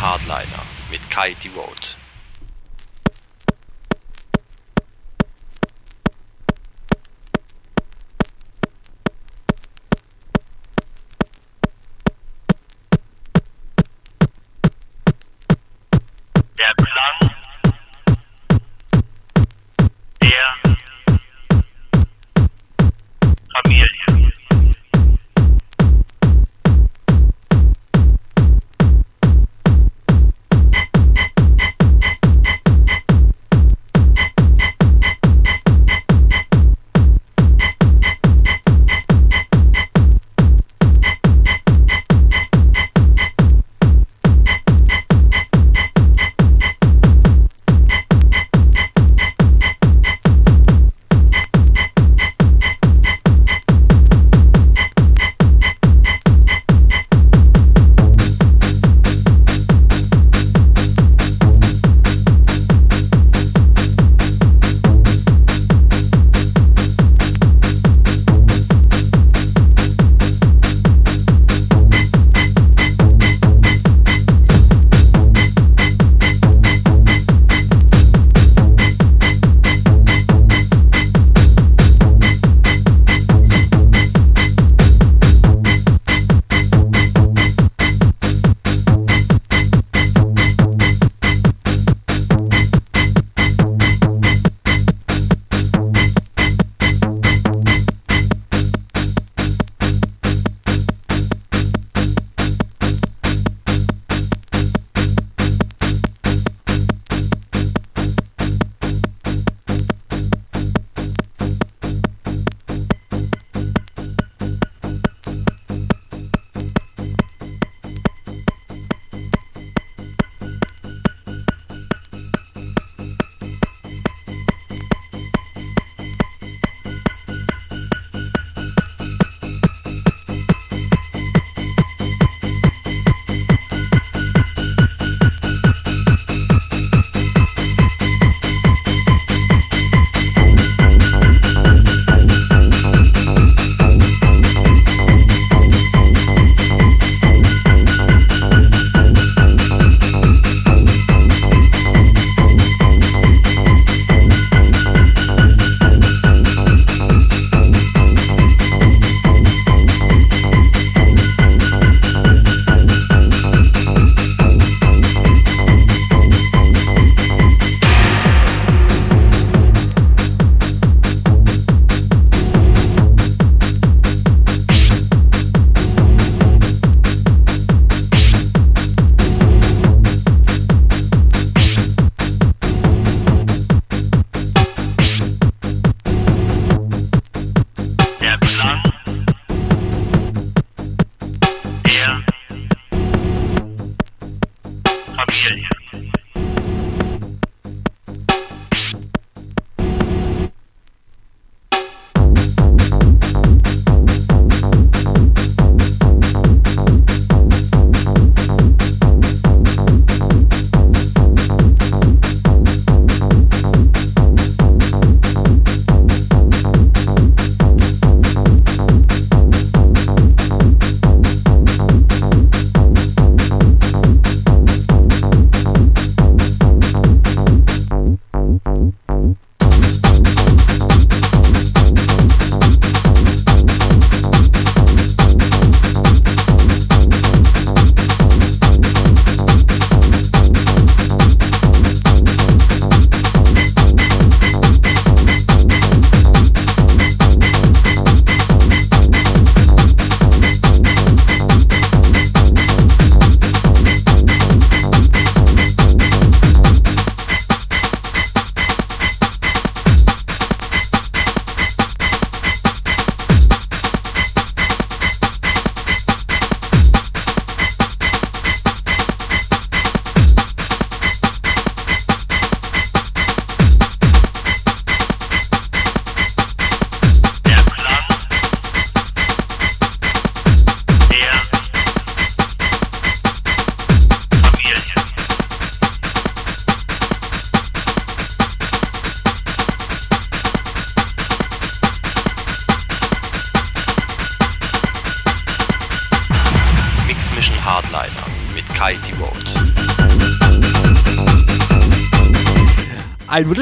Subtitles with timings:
[0.00, 1.96] Hardliner mit Kai Devote.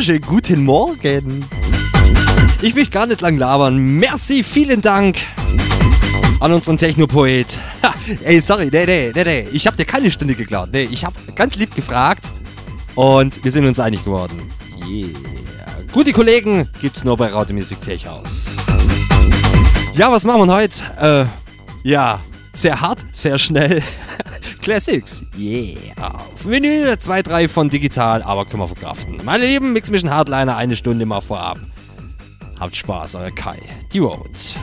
[0.06, 1.46] Wunderschönen guten Morgen.
[2.60, 3.78] Ich möchte gar nicht lang labern.
[3.98, 5.16] Merci, vielen Dank
[6.40, 7.58] an unseren Technopoet.
[8.22, 9.48] Ey, sorry, nee, nee, nee, nee.
[9.50, 10.68] Ich habe dir keine Stunde geklaut.
[10.72, 12.32] Nee, ich habe ganz lieb gefragt
[12.96, 14.42] und wir sind uns einig geworden.
[14.86, 15.08] Yeah.
[15.90, 18.50] Gute Kollegen gibt's nur bei Radio Music Tech House.
[19.94, 20.82] Ja, was machen wir heute?
[21.00, 22.20] Äh, ja,
[22.52, 23.82] sehr hart, sehr schnell.
[24.60, 25.24] Classics.
[25.38, 25.78] Yeah.
[26.34, 28.93] Auf Menü 2, 3 von Digital, aber können wir verkraften.
[29.24, 31.58] Meine lieben Mix Mission Hardliner, eine Stunde mal vorab.
[32.60, 33.58] Habt Spaß, euer Kai.
[33.92, 34.56] Die Roads.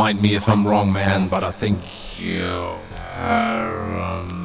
[0.00, 1.78] Mind me if I'm wrong, man, but I think
[2.16, 4.32] you're paranoid.
[4.32, 4.39] Um,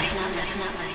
[0.00, 0.89] Night.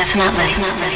[0.00, 0.46] Definitely.
[0.46, 0.89] Definitely.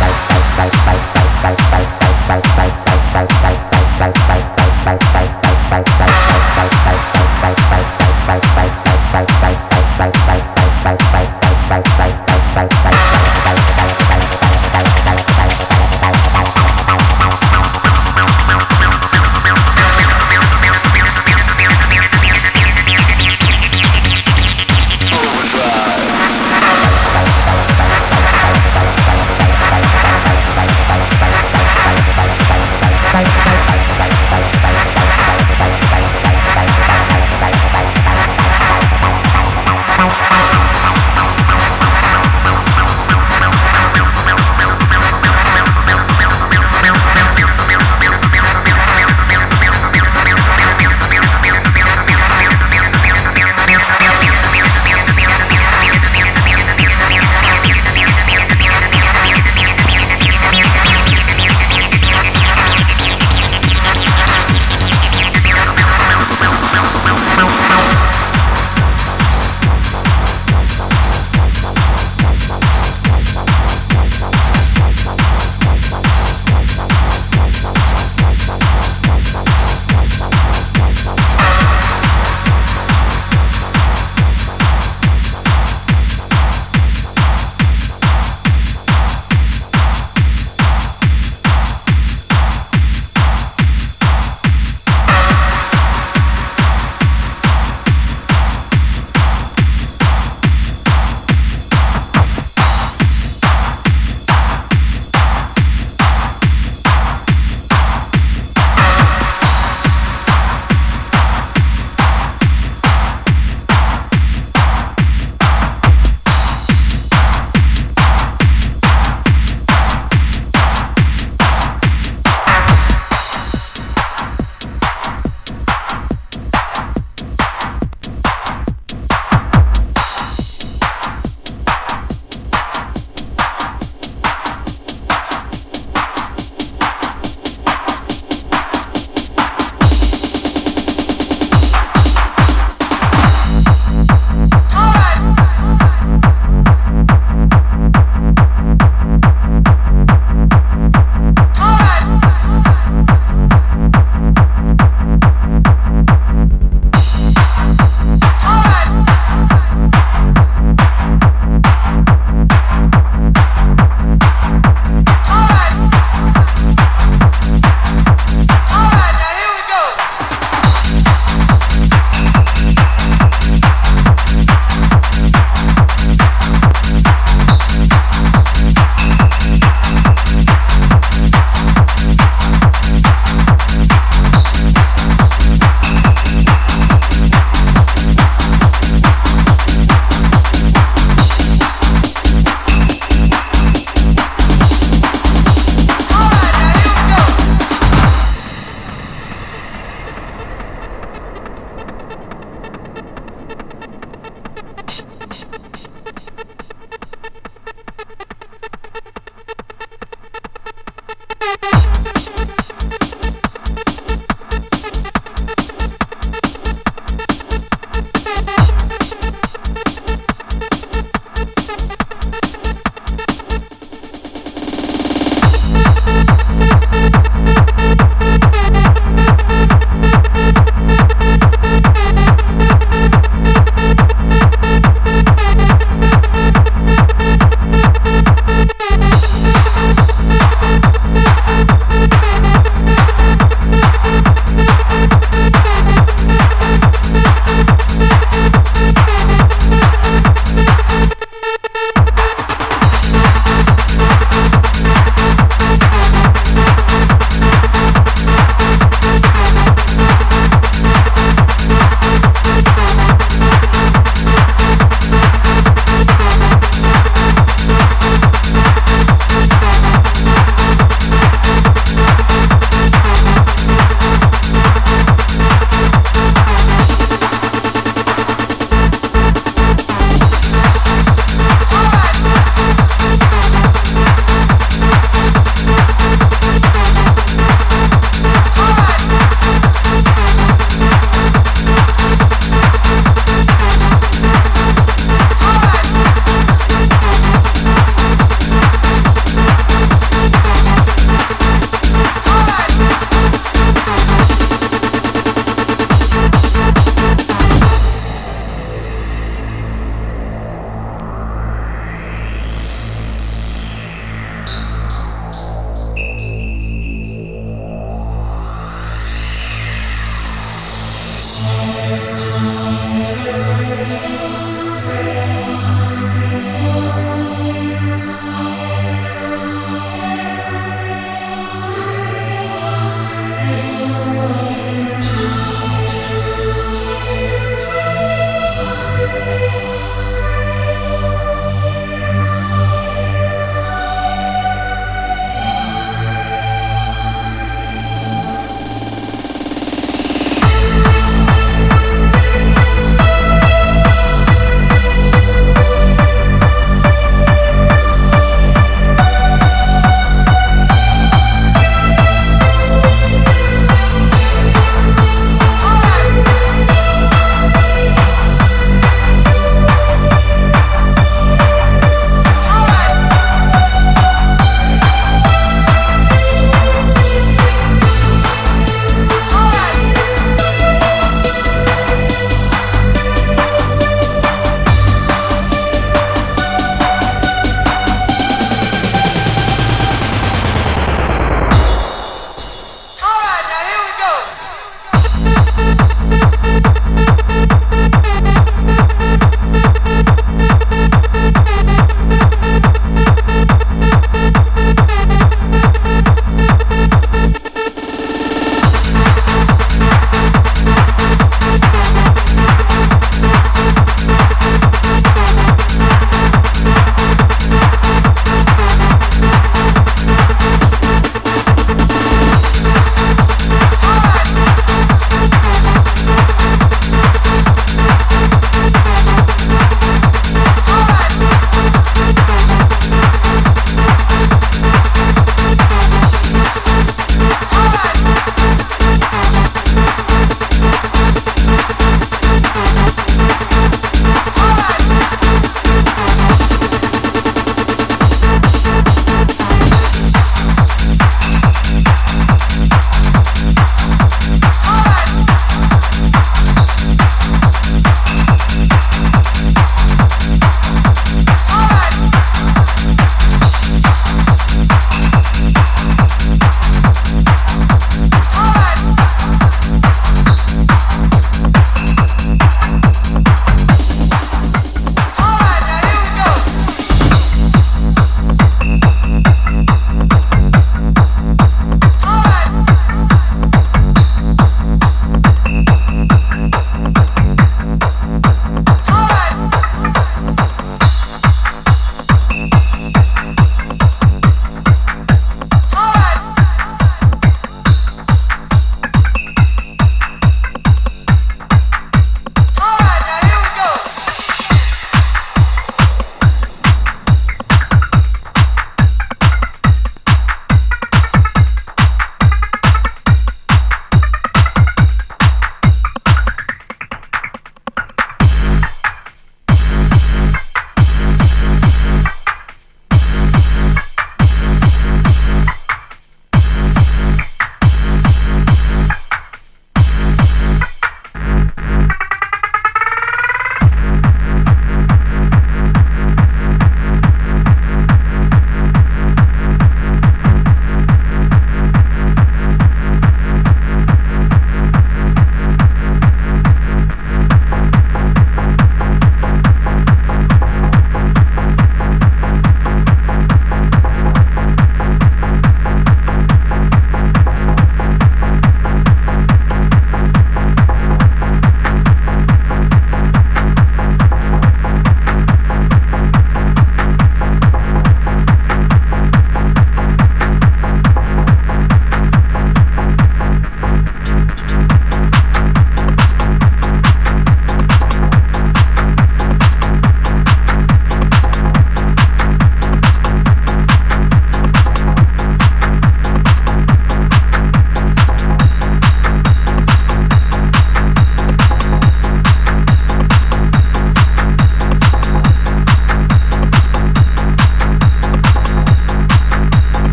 [0.00, 0.92] bye Bye.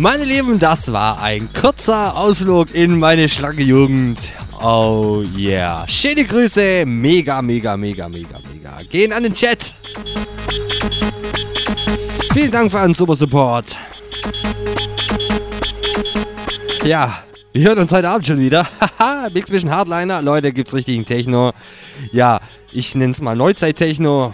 [0.00, 4.20] Meine Lieben, das war ein kurzer Ausflug in meine schlanke Jugend.
[4.62, 5.88] Oh yeah.
[5.88, 6.84] Schöne Grüße.
[6.86, 8.78] Mega, mega, mega, mega, mega.
[8.88, 9.72] Gehen an den Chat.
[12.32, 13.76] Vielen Dank für euren super Support.
[16.84, 18.68] Ja, wir hören uns heute Abend schon wieder.
[19.00, 20.22] Haha, Mix Mission Hardliner.
[20.22, 21.50] Leute, gibt's richtigen Techno.
[22.12, 22.40] Ja,
[22.70, 24.32] ich nenn's mal Neuzeit-Techno.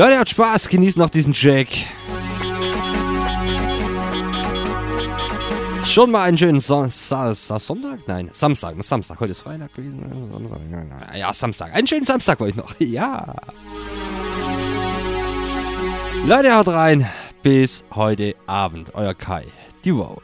[0.00, 1.68] Leute, habt Spaß, genießt noch diesen Track.
[5.84, 7.98] Schon mal einen schönen Son Sa Sa Sonntag?
[8.06, 8.76] Nein, Samstag.
[8.82, 9.20] Samstag.
[9.20, 10.10] Heute ist Freitag gewesen.
[11.14, 11.74] Ja, Samstag.
[11.74, 12.74] Einen schönen Samstag wollte ich noch.
[12.80, 13.34] Ja.
[16.24, 17.06] Leute, haut rein.
[17.42, 18.94] Bis heute Abend.
[18.94, 19.44] Euer Kai.
[19.84, 20.22] Die Vote.